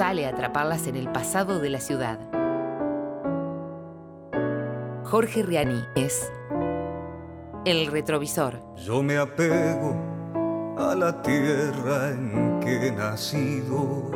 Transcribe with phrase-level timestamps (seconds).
[0.00, 2.20] sale a atraparlas en el pasado de la ciudad.
[5.02, 6.30] Jorge Riani es
[7.64, 8.62] El Retrovisor.
[8.76, 9.96] Yo me apego
[10.78, 14.12] a la tierra en que he nacido.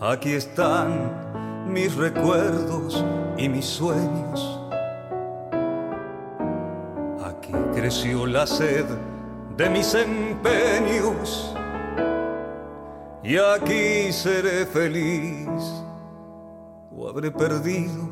[0.00, 3.04] Aquí están mis recuerdos
[3.36, 4.60] y mis sueños.
[7.24, 8.86] Aquí creció la sed
[9.56, 11.54] de mis empeños.
[13.22, 15.48] Y aquí seré feliz
[16.96, 18.08] o habré perdido.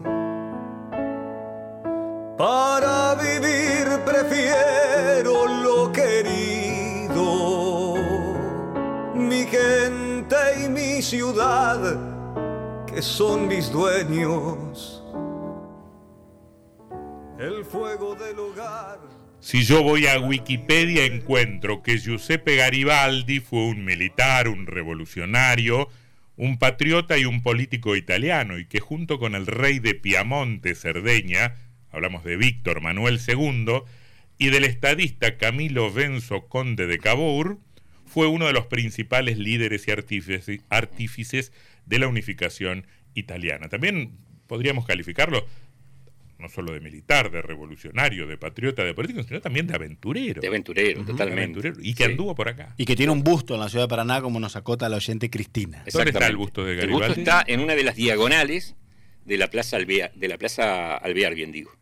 [2.37, 7.15] Para vivir prefiero lo querido,
[9.15, 11.79] mi gente y mi ciudad,
[12.87, 15.03] que son mis dueños.
[17.39, 18.99] El fuego del hogar.
[19.47, 25.89] Si yo voy a Wikipedia encuentro que Giuseppe Garibaldi fue un militar, un revolucionario,
[26.37, 31.55] un patriota y un político italiano y que junto con el rey de Piamonte, Cerdeña,
[31.93, 33.83] hablamos de Víctor Manuel II,
[34.37, 37.61] y del estadista Camilo Benzo Conde de Cavour,
[38.05, 39.93] fue uno de los principales líderes y
[40.71, 41.53] artífices
[41.85, 42.85] de la unificación
[43.15, 43.69] italiana.
[43.69, 44.11] También
[44.49, 45.47] podríamos calificarlo
[46.39, 50.41] no solo de militar, de revolucionario, de patriota, de político, sino también de aventurero.
[50.41, 51.73] De aventurero, totalmente.
[51.81, 52.75] y que anduvo por acá.
[52.77, 55.31] Y que tiene un busto en la ciudad de Paraná, como nos acota la oyente
[55.31, 55.85] Cristina.
[55.91, 57.05] ¿Dónde está el busto de Garibaldi?
[57.05, 58.77] El busto está en una de las diagonales
[59.25, 61.73] de la Plaza Alvear, de la Plaza Alvear, bien digo.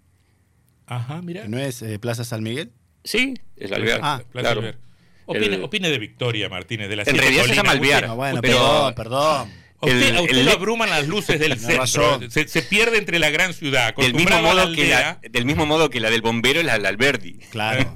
[0.86, 1.48] Ajá, mira.
[1.48, 2.72] ¿No es eh, Plaza San Miguel?
[3.02, 4.00] Sí, es Alvear.
[4.02, 4.78] Ah, Plaza Alvear.
[5.26, 8.08] Opine, de Victoria Martínez, de la En realidad se llama Alvear.
[8.14, 9.63] bueno, pero, perdón.
[9.80, 12.20] Usted, a usted lo abruman las luces del centro.
[12.30, 13.94] Se, pierde entre la gran ciudad.
[13.96, 16.86] Del mismo, modo que la, del mismo modo que la del bombero es la del
[16.86, 17.38] Alberdi.
[17.50, 17.94] Claro,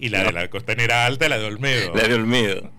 [0.00, 1.94] Y la de la costanera alta, la de Olmedo.
[1.94, 2.72] La de Olmedo.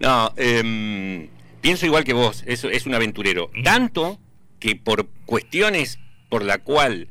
[0.00, 1.28] No, em,
[1.60, 3.50] pienso igual que vos, es, es un aventurero.
[3.62, 4.18] Tanto
[4.58, 7.08] que por cuestiones por la cual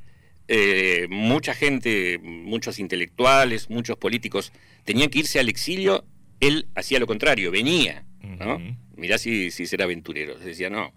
[0.52, 4.52] eh, mucha gente, muchos intelectuales, muchos políticos
[4.84, 6.06] tenían que irse al exilio,
[6.40, 8.04] él hacía lo contrario, venía.
[8.22, 8.60] ¿no?
[9.00, 10.38] Mirá si, si será aventurero.
[10.38, 10.94] Decía, no,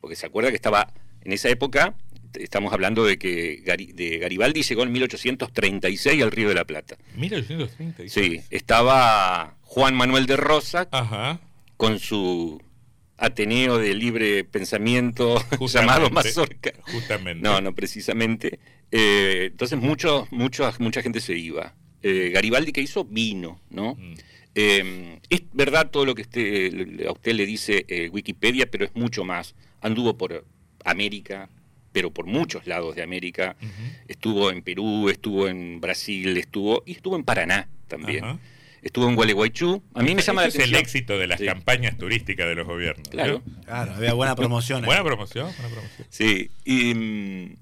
[0.00, 0.92] porque se acuerda que estaba
[1.24, 1.94] en esa época,
[2.34, 3.62] estamos hablando de que
[3.94, 6.96] de Garibaldi llegó en 1836 al Río de la Plata.
[7.16, 8.12] 1836.
[8.12, 10.88] Sí, estaba Juan Manuel de Rosa
[11.76, 12.62] con su
[13.18, 16.72] Ateneo de libre pensamiento llamado Mazorca.
[16.92, 17.42] Justamente.
[17.42, 18.58] No, no, precisamente.
[18.90, 21.74] Eh, entonces mucho, mucho, mucha gente se iba.
[22.02, 23.94] Eh, Garibaldi que hizo vino, ¿no?
[23.94, 24.14] Mm.
[24.58, 26.22] Eh, es verdad todo lo que
[27.06, 29.54] a usted le dice eh, Wikipedia, pero es mucho más.
[29.82, 30.46] Anduvo por
[30.82, 31.50] América,
[31.92, 33.54] pero por muchos lados de América.
[34.08, 38.40] Estuvo en Perú, estuvo en Brasil, estuvo y estuvo en Paraná también.
[38.80, 39.82] Estuvo en Gualeguaychú.
[39.92, 40.70] A mí me llama la atención.
[40.70, 43.08] es el éxito de las campañas turísticas de los gobiernos.
[43.08, 43.42] Claro.
[43.64, 44.84] Claro, había buena promoción.
[44.84, 46.06] buena promoción, buena promoción.
[46.08, 46.50] Sí.
[46.64, 47.56] Y, mm,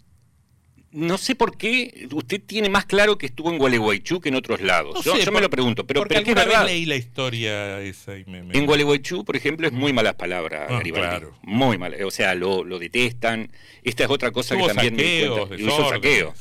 [0.94, 4.60] no sé por qué usted tiene más claro que estuvo en Gualeguaychú que en otros
[4.60, 5.04] lados.
[5.04, 8.64] yo, me lo pregunto, pero, porque pero es leí la historia esa y me, En
[8.64, 11.26] Gualeguaychú, por ejemplo, es muy malas palabras, ah, Garibaldi.
[11.42, 12.00] Muy malas.
[12.04, 13.50] O sea, lo, detestan.
[13.82, 16.34] Esta es otra cosa que también saqueos, me hizo saqueos.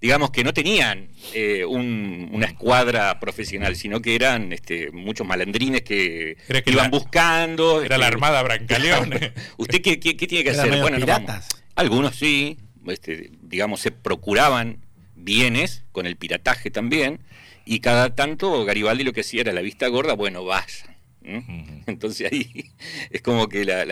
[0.00, 6.36] Digamos que no tenían eh, una escuadra profesional, sino que eran este, muchos malandrines que,
[6.66, 7.82] iban buscando.
[7.82, 9.32] Era la este, Armada Brancaleone.
[9.58, 10.80] ¿Usted qué, tiene que hacer?
[10.80, 11.48] Bueno, piratas.
[11.76, 14.78] algunos sí, este, digamos, se procuraban
[15.14, 17.20] bienes con el pirataje también,
[17.64, 20.96] y cada tanto Garibaldi lo que hacía era la vista gorda, bueno, vaya.
[21.86, 22.70] Entonces ahí
[23.10, 23.84] es como que la...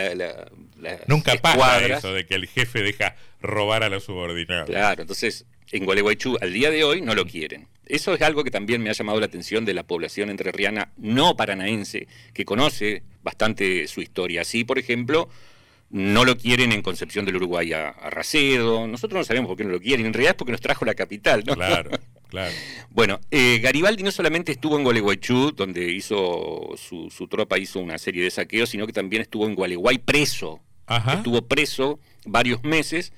[1.07, 4.69] Nunca pasa eso de que el jefe deja robar a los subordinados.
[4.69, 7.69] Claro, entonces en Gualeguaychú al día de hoy no lo quieren.
[7.87, 11.37] Eso es algo que también me ha llamado la atención de la población entrerriana no
[11.37, 14.43] paranaense, que conoce bastante su historia.
[14.43, 15.29] Así, por ejemplo,
[15.91, 18.87] no lo quieren en Concepción del Uruguay a, Racedo.
[18.87, 20.07] Nosotros no sabemos por qué no lo quieren.
[20.07, 21.55] En realidad es porque nos trajo la capital, ¿no?
[21.55, 21.91] Claro,
[22.29, 22.53] claro.
[22.91, 28.23] bueno, eh, Garibaldi no solamente estuvo en Gualeguaychú, donde hizo su, tropa hizo una serie
[28.23, 30.61] de saqueos, sino que también estuvo en Gualeguay preso.
[31.13, 33.13] Estuvo preso varios meses.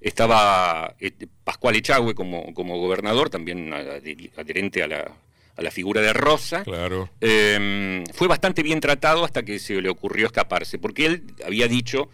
[0.00, 1.10] Estaba eh,
[1.42, 5.12] Pascual Echagüe como, como gobernador, también adherente a la,
[5.56, 6.62] a la figura de Rosa.
[6.64, 7.08] Claro.
[7.20, 12.08] Em, fue bastante bien tratado hasta que se le ocurrió escaparse, porque él había dicho.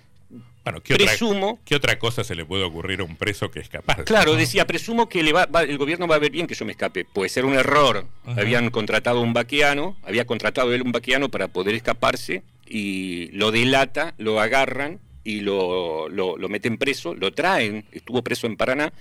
[0.64, 3.61] Bueno, ¿qué presumo, otra, ¿qué otra cosa se le puede ocurrir a un preso que
[3.61, 4.05] escapar?
[4.05, 6.73] Claro, decía, presumo que le va, el gobierno va a ver bien que yo me
[6.73, 7.05] escape.
[7.05, 8.06] Puede ser un error.
[8.25, 14.14] Habían contratado un vaqueano, había contratado él un vaqueano para poder escaparse y lo delata,
[14.19, 18.93] lo agarran y lo, lo, lo meten preso, lo traen, estuvo preso en Paraná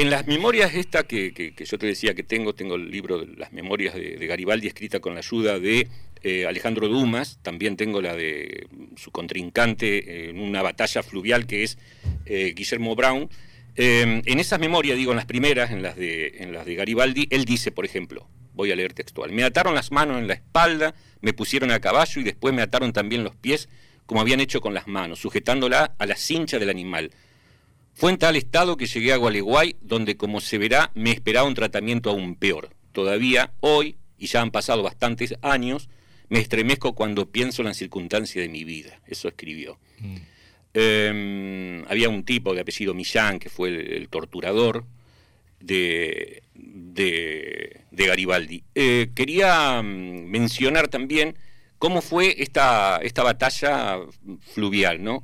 [0.00, 3.36] En las memorias esta que, que- yo te decía que tengo, tengo el libro de
[3.36, 5.88] las memorias de, Garibaldi escrita con la ayuda de
[6.22, 8.66] eh, Alejandro Dumas, también tengo la de
[8.96, 11.76] su contrincante en una batalla fluvial que es
[12.24, 13.28] eh, Guillermo Brown.
[13.76, 17.28] Eh, en esas memorias, digo, en las primeras, en las, de, en las de Garibaldi,
[17.28, 20.94] él dice, por ejemplo, voy a leer textual, me ataron las manos en la espalda,
[21.20, 23.68] me pusieron a caballo y después me ataron también los pies,
[24.06, 27.10] como habían hecho con las manos, sujetándola a la cincha del animal.
[28.00, 31.52] Fue en tal estado que llegué a Gualeguay, donde, como se verá, me esperaba un
[31.52, 32.70] tratamiento aún peor.
[32.92, 35.90] Todavía hoy, y ya han pasado bastantes años,
[36.30, 38.98] me estremezco cuando pienso en la circunstancia de mi vida.
[39.06, 39.78] Eso escribió.
[40.72, 44.86] Eh, había un tipo de apellido Millán, que fue el, el torturador
[45.60, 48.64] de, de, de Garibaldi.
[48.74, 51.36] Eh, quería mm, mencionar también
[51.76, 53.98] cómo fue esta, esta batalla
[54.54, 55.22] fluvial, ¿no?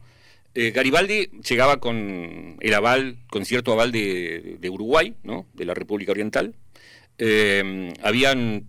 [0.58, 5.46] Eh, Garibaldi llegaba con el aval, con cierto aval de, de Uruguay, ¿no?
[5.52, 6.54] de la República Oriental.
[7.18, 8.66] Eh, habían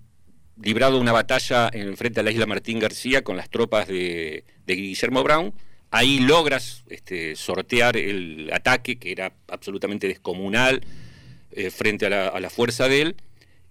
[0.61, 5.23] librado una batalla en frente a la isla Martín García con las tropas de, Guillermo
[5.23, 5.53] Brown.
[5.89, 10.81] Ahí logras este, sortear el ataque, que era absolutamente descomunal,
[11.51, 13.15] eh, frente a la, fuerza de él.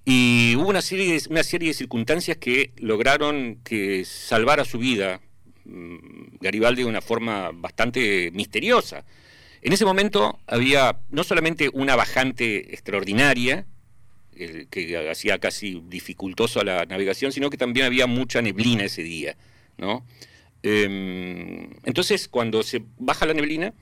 [0.06, 5.20] Y hubo una serie, de, una serie de circunstancias que lograron que salvara su vida
[6.40, 9.04] Garibaldi de una forma bastante misteriosa.
[9.62, 13.66] En ese momento había no solamente una bajante extraordinaria,
[14.36, 19.36] el que hacía casi dificultoso la navegación, sino que también había mucha neblina ese día,
[19.78, 20.04] ¿no?
[20.62, 23.72] Eh, entonces, cuando se baja la neblina,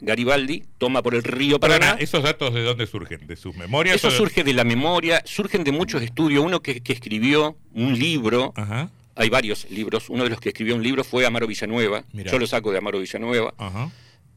[0.00, 1.80] Garibaldi toma por el río Paraná.
[1.80, 3.26] Paraná, ¿Esos datos de dónde surgen?
[3.26, 3.96] ¿De sus memorias?
[3.96, 6.44] Eso o surge de la memoria, surgen de muchos estudios.
[6.44, 8.90] Uno que, que escribió un libro, Ajá,
[9.20, 10.08] hay varios libros.
[10.08, 12.04] Uno de los que escribió un libro fue Amaro Villanueva.
[12.12, 12.32] Mirá.
[12.32, 13.52] Yo lo saco de Amaro Villanueva.
[13.58, 13.90] ajá.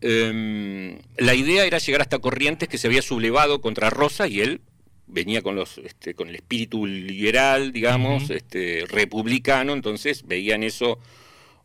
[0.06, 4.59] Eh, la idea era llegar hasta Corrientes, que se había sublevado contra Rosa, y él
[5.07, 11.00] venía con los este, con el espíritu liberal, digamos, este, republicano, entonces veía en eso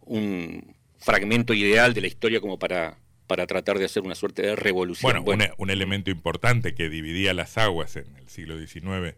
[0.03, 4.55] un fragmento ideal de la historia como para, para tratar de hacer una suerte de
[4.55, 5.25] revolución.
[5.25, 9.17] Bueno, un, un elemento importante que dividía las aguas en el siglo XIX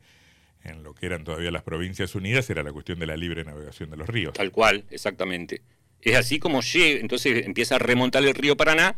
[0.65, 3.91] en lo que eran todavía las provincias unidas era la cuestión de la libre navegación
[3.91, 4.35] de los ríos.
[4.35, 5.63] Tal cual, exactamente.
[6.03, 8.97] Es así como llega, entonces empieza a remontar el río Paraná.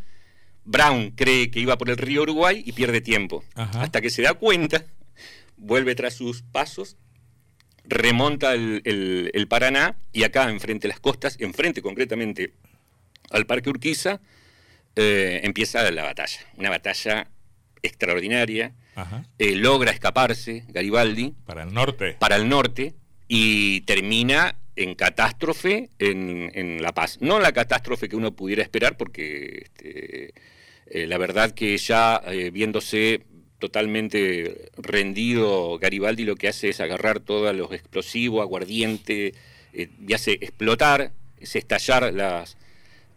[0.65, 3.43] Brown cree que iba por el río Uruguay y pierde tiempo.
[3.55, 3.81] Ajá.
[3.81, 4.85] Hasta que se da cuenta,
[5.57, 6.95] vuelve tras sus pasos,
[7.85, 12.53] remonta el, el- el Paraná y acá, enfrente de las costas, enfrente concretamente
[13.29, 14.21] al Parque Urquiza,
[14.95, 16.39] eh, empieza la batalla.
[16.57, 17.27] Una batalla
[17.81, 18.73] extraordinaria.
[19.39, 22.15] Eh, logra escaparse Garibaldi Para el norte.
[22.19, 22.93] para el norte
[23.27, 27.17] y termina en catástrofe en, en La Paz.
[27.21, 30.33] No la catástrofe que uno pudiera esperar, porque este,
[30.87, 33.21] eh, la verdad que ya eh, viéndose
[33.59, 39.33] totalmente rendido, Garibaldi lo que hace es agarrar todos los explosivos, aguardiente,
[39.73, 42.57] y hace explotar, es estallar las,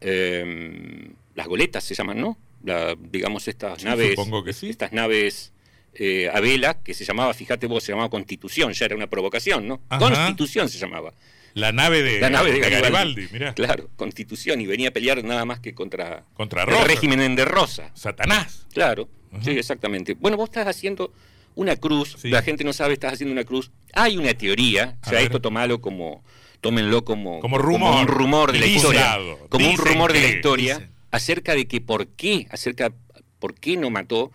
[0.01, 2.39] eh, las goletas, se llaman, ¿no?
[2.65, 4.11] La- digamos, estas naves.
[4.11, 4.69] supongo que sí.
[4.71, 5.53] Estas naves
[5.99, 9.67] eh, a vela, que se llamaba, fíjate vos, se llamaba Constitución, ya era una provocación,
[9.67, 9.81] ¿no?
[9.89, 9.99] Ajá.
[9.99, 11.13] Constitución se llamaba.
[11.55, 12.83] La nave de, La nave de, Garibaldi.
[12.93, 13.55] Garibaldi, mirá.
[13.55, 17.91] Claro, Constitución, y venía a pelear nada más que contra, Contra el régimen de Rosa.
[17.95, 18.67] Satanás.
[18.75, 19.43] Claro, Ajá.
[19.43, 20.15] sí, exactamente.
[20.15, 21.13] Bueno, vos estás haciendo
[21.55, 22.29] una cruz, Sí.
[22.29, 23.71] la gente no sabe, estás haciendo una cruz.
[23.95, 25.23] Hay una teoría, A o sea, ver.
[25.23, 26.23] esto tomalo como,
[26.61, 28.01] tómenlo como, Como rumor.
[28.03, 29.17] un rumor de la historia,
[29.49, 30.91] como un rumor de la historia dicen.
[31.11, 32.93] acerca de que por qué, acerca
[33.39, 34.31] por qué no mató,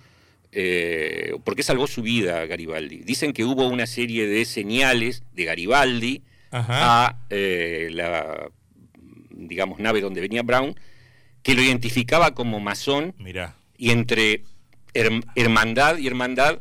[0.51, 2.97] eh, por qué salvó su vida Garibaldi.
[2.97, 7.07] Dicen que hubo una serie de señales de Garibaldi Ajá.
[7.07, 8.49] a eh, la,
[9.29, 10.75] digamos, nave donde venía Brown,
[11.43, 13.13] que lo identificaba como masón
[13.77, 14.43] y entre
[14.93, 16.59] her- hermandad y hermandad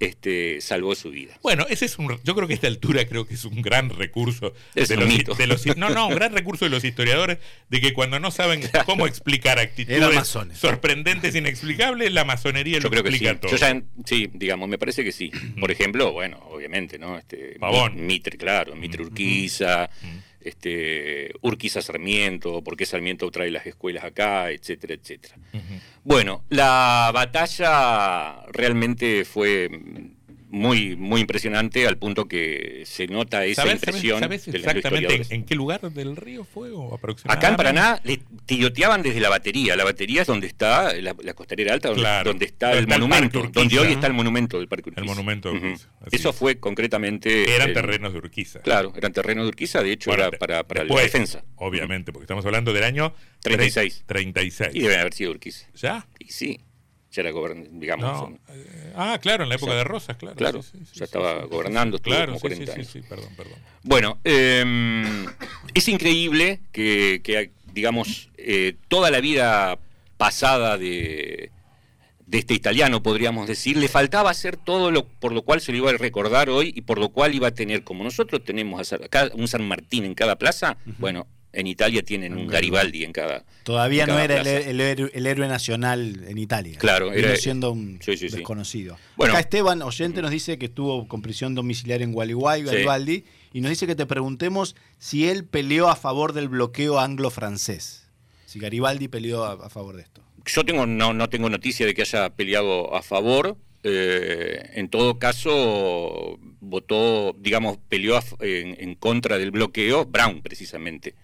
[0.00, 1.38] este, salvó su vida.
[1.42, 2.18] Bueno, ese es un.
[2.24, 5.00] Yo creo que a esta altura creo que es un gran recurso Es de un
[5.00, 5.34] los, mito.
[5.34, 7.38] de los- no, no, un gran recurso de los historiadores
[7.68, 13.02] de que cuando no saben cómo explicar actitudes sorprendentes, inexplicables, la masonería Yo lo creo
[13.02, 13.16] que sí.
[13.16, 13.50] explica todo.
[13.52, 15.30] Yo ya, en- sí, digamos, me parece que sí.
[15.60, 17.18] Por ejemplo, bueno, obviamente, ¿no?
[17.18, 17.94] Este, Pavón.
[17.94, 19.90] Mi- Mitre, claro, Mitre Urquiza,
[20.40, 25.36] este, Urquiza Sarmiento, por qué Sarmiento trae las escuelas acá, etcétera, etcétera.
[26.06, 29.68] Bueno, la batalla realmente fue
[30.56, 35.54] muy, muy impresionante al punto que se nota esa ¿Sabes, impresión sabes- exactamente en, qué
[35.54, 37.46] lugar del río fue o aproximadamente?
[37.46, 39.76] Acá en Paraná le tiroteaban desde la batería.
[39.76, 42.30] La batería es donde está la, la costanera alta, donde, Claro.
[42.30, 43.60] donde está el monumento, Urquiza.
[43.60, 45.00] donde hoy está el monumento del Parque Urquiza.
[45.02, 45.58] El monumento de.
[45.58, 46.36] Urquiza, Eso es.
[46.36, 47.54] fue concretamente...
[47.54, 48.60] Eran el- terrenos de Urquiza.
[48.60, 51.44] Claro, eran terrenos de Urquiza, de hecho Bueno, era para, para después, la defensa.
[51.56, 54.04] Obviamente, porque estamos hablando del año 36.
[54.06, 54.70] 36.
[54.74, 55.66] Y deben haber sido Urquiza.
[55.74, 56.06] ¿Ya?
[56.18, 56.60] Y sí,
[57.16, 58.04] ya era gobernador, digamos.
[58.06, 60.36] No, son- eh, ah, claro, en la época de Rosas, claro.
[60.36, 62.86] claro, sí, sí, sí, ya sí, estaba sí, gobernando, claro, como sí, 40 sí, años.
[62.92, 63.58] sí, sí, perdón, perdón.
[63.82, 65.26] Bueno, eh,
[65.74, 69.78] es increíble que, que, digamos, eh, toda la vida
[70.16, 71.50] pasada de,
[72.26, 75.78] de este italiano, podríamos decir, le faltaba hacer todo lo por lo cual se lo
[75.78, 78.84] iba a recordar hoy y por lo cual iba a tener, como nosotros tenemos a
[78.84, 83.12] San- acá un San Martín en cada plaza, bueno, en Italia tienen un Garibaldi en
[83.12, 83.44] cada.
[83.64, 86.78] Todavía en no era el, héroe, el héroe nacional en Italia.
[86.78, 88.36] Claro, era- siendo un sí, sí, sí.
[88.36, 88.96] desconocido.
[89.16, 89.32] Bueno.
[89.32, 92.62] Acá Esteban, oyente, nos dice que estuvo con prisión domiciliaria en Gualeguay.
[92.62, 98.06] Garibaldi, y nos dice que te preguntemos si él peleó a favor del bloqueo anglo-francés.
[98.44, 100.22] Si Garibaldi peleó a, a favor de esto.
[100.44, 103.56] Yo tengo, no, no tengo noticia de que haya peleado a favor.
[103.82, 110.42] eh, en todo caso, votó, digamos, peleó a f- en, en contra del bloqueo Brown,
[110.42, 111.14] precisamente.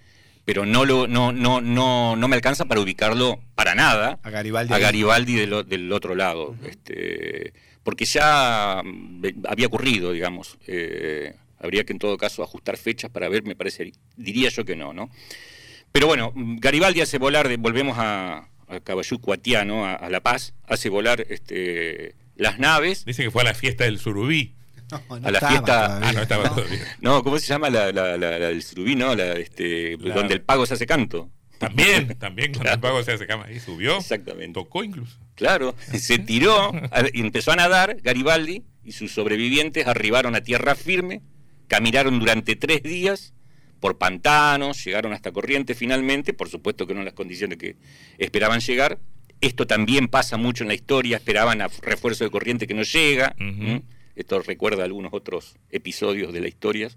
[0.44, 4.75] Pero no, lo, no, no, no, no me alcanza para ubicarlo para nada A Garibaldi.
[4.75, 6.56] a Garibaldi del, otro lado.
[6.68, 7.52] este,
[7.84, 10.58] porque ya mm, ve- había ocurrido, digamos.
[10.66, 14.75] eh, habría que en todo caso ajustar fechas para ver, me parece, diría yo que
[14.75, 15.11] no, ¿no?
[15.92, 20.22] Pero bueno, mm, Garibaldi hace volar, de- volvemos a, a Caballú Cuatiano, a, a La
[20.22, 23.04] Paz, hace volar este, las naves.
[23.04, 24.54] Dice que fue a la fiesta del Surubí.
[25.08, 26.08] No, no a la fiesta- todavía.
[26.08, 26.96] Ah, no estaba todavía.
[27.00, 29.14] No, ¿cómo se llama la, la, la- la del surubí, no?
[29.14, 31.30] La, este, La- Donde el pago se hace canto.
[31.58, 32.75] También, también cuando Claro.
[32.75, 33.96] el pago se hace cama ahí, subió.
[33.99, 34.52] Exactamente.
[34.54, 35.16] Tocó incluso.
[35.37, 36.72] Claro, se tiró,
[37.12, 41.22] y empezó a nadar, Garibaldi y sus sobrevivientes arribaron a tierra firme,
[41.68, 43.32] caminaron durante tres días
[43.80, 47.76] por pantanos, llegaron hasta Corrientes finalmente, por supuesto que no en las condiciones que
[48.18, 48.99] esperaban llegar.
[49.40, 53.34] Esto también pasa mucho en la historia, esperaban a refuerzo de corriente que no llega.
[54.16, 56.90] Esto recuerda algunos otros episodios de la historia.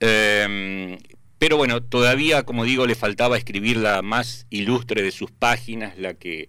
[0.00, 0.98] Eh,
[1.38, 6.14] pero bueno, todavía, como digo, le faltaba escribir la más ilustre de sus páginas, la
[6.14, 6.48] que,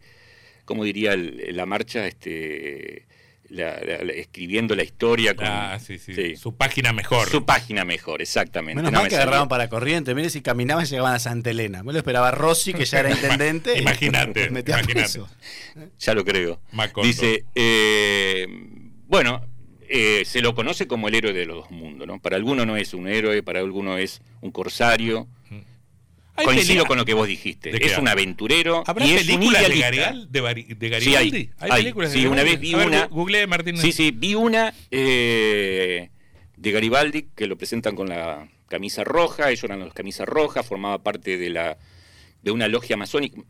[0.65, 3.05] como diría el- la marcha, este,
[3.49, 6.35] la- la- la- escribiendo la historia con Ah, sí, sí, sí.
[6.37, 7.27] Su página mejor.
[7.29, 8.77] su página mejor, exactamente.
[8.77, 9.23] Menos No mal me que salía.
[9.23, 10.15] agarraban para corriente.
[10.15, 11.83] Mire, si caminaban llegaban a Santa Elena.
[11.83, 13.77] Me lo esperaba Rossi, que ya era intendente.
[13.77, 14.49] Imagínate.
[15.99, 16.61] Ya lo creo.
[16.71, 17.07] Macondo.
[17.07, 18.45] Dice, eh,
[19.07, 19.45] bueno,
[19.93, 22.19] eh, se lo conoce como el héroe de los dos mundos, ¿no?
[22.21, 25.27] Para algunos no es un héroe, para algunos es un corsario.
[26.37, 27.71] Hay Coincido pelea- con lo que vos dijiste.
[27.71, 30.05] ¿De Es un aventurero ¿Habrá y es un películas de, idealista.
[30.11, 31.49] Garial- de, Bari- de Sí, Garibaldi?
[31.59, 31.81] hay, hay.
[31.83, 32.51] películas de Sí, una Garibaldi?
[32.51, 33.77] vez vi ver, una- googleé, Martín.
[33.77, 36.09] Sí, sí, vi una eh,
[36.55, 41.03] de Garibaldi que lo presentan con la camisa roja, ellos eran los camisas rojas, formaba
[41.03, 41.77] parte de la
[42.41, 43.41] de una logia masónica.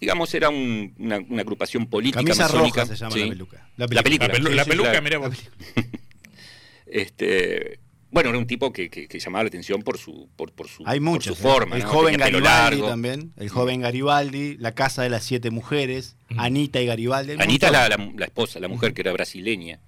[0.00, 2.82] Digamos, era un- una, una agrupación política Camisa masónica.
[2.82, 3.20] roja se llama sí.
[3.20, 3.68] la peluca.
[3.76, 4.28] La película.
[4.28, 5.36] La, la peluca, vos.
[6.86, 10.68] Este, bueno, era un tipo que, que- que llamaba la atención por su, por, por
[10.68, 11.36] su, Hay por muchos.
[11.38, 11.50] su ¿eh?
[11.52, 11.76] forma.
[11.76, 11.88] El ¿no?
[11.88, 13.32] joven Tenía Garibaldi también.
[13.36, 16.40] El joven Garibaldi, La Casa de las Siete Mujeres, Mm.
[16.40, 17.32] Anita y Garibaldi.
[17.38, 19.78] Anita, la, la- la esposa, la mujer que era brasileña.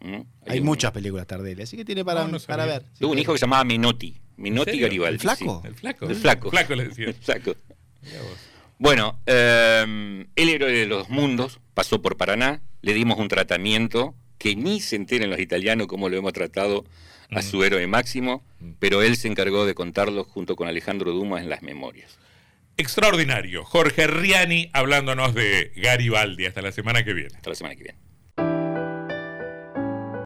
[0.00, 0.20] ¿Mm?
[0.46, 2.84] Hay un- muchas películas Tardelli, así que tiene para, No, no para ver.
[2.98, 4.14] Tuvo un hijo que se llamaba Menotti.
[4.36, 4.78] Menotti?
[4.80, 5.14] Garibaldi.
[5.14, 5.62] ¿El flaco?
[5.64, 6.06] El flaco.
[6.08, 6.46] El flaco.
[6.48, 7.06] El flaco le decía.
[7.06, 7.54] El flaco.
[8.02, 8.38] Mirá vos.
[8.78, 14.56] Bueno, eh, el héroe de los mundos pasó por Paraná, le dimos un tratamiento que
[14.56, 16.84] ni se enteren los italianos cómo lo hemos tratado
[17.30, 18.44] a su héroe máximo,
[18.78, 22.18] pero él se encargó de contarlo junto con Alejandro Dumas en las memorias.
[22.76, 23.64] Extraordinario.
[23.64, 26.46] Jorge Riani hablándonos de Garibaldi.
[26.46, 27.36] Hasta la semana que viene.
[27.36, 27.98] Hasta la semana que viene.